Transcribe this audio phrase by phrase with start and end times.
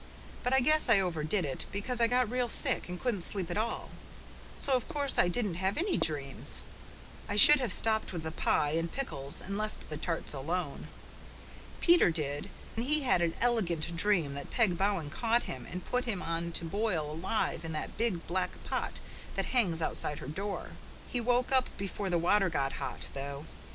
[0.41, 3.55] But I guess I overdid it, because I got real sick and couldn't sleep at
[3.57, 3.91] all,
[4.59, 6.63] so of course I didn't have any dreams.
[7.29, 10.87] I should have stopped with the pie and pickles and left the tarts alone.
[11.81, 16.05] Peter did, and he had an elegant dream that Peg Bowen caught him and put
[16.05, 18.99] him on to boil alive in that big black pot
[19.35, 20.71] that hangs outside her door.
[21.09, 23.45] He woke up before the water got hot, though.